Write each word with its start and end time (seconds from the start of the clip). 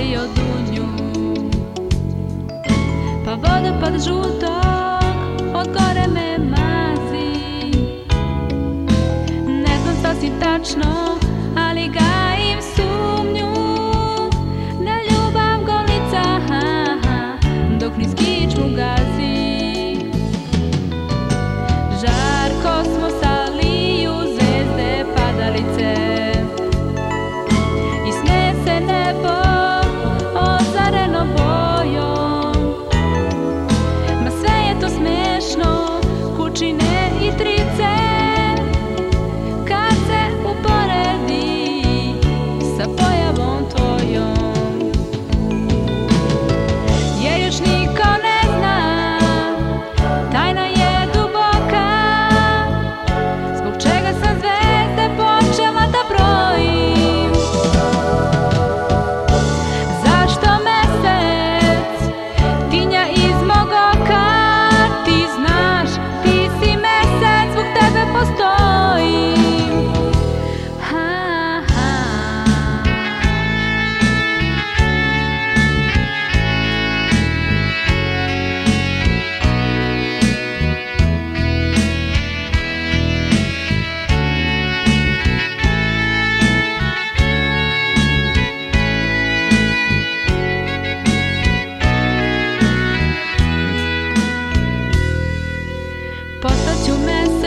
šejo 0.00 0.20
dunjo. 0.36 0.86
Pa 3.24 3.34
vodo 3.34 3.70
pod 3.80 3.94
žutok, 4.04 5.54
od 5.54 5.66
gore 5.66 6.06
me 6.14 6.38
mazi. 6.38 7.32
Ne 9.46 9.78
znam 9.82 9.96
sasvim 10.02 10.32
tačno, 10.40 11.18
ali 11.56 11.88
ga 11.88 12.36
im 12.52 12.62
su. 12.62 12.89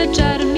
echar 0.04 0.53